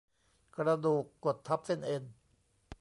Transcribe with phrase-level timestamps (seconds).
[0.55, 2.03] กระดูกกดทับเส้นเอ็น